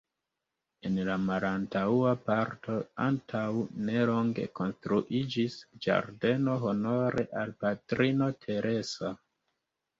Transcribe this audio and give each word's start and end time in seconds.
En 0.89 0.95
la 1.09 1.17
malantaŭa 1.25 2.13
parto 2.29 2.77
antaŭnelonge 3.05 4.47
konstruiĝis 4.61 5.61
ĝardeno 5.87 6.59
honore 6.67 7.29
al 7.45 7.57
Patrino 7.63 8.35
Teresa. 8.49 9.17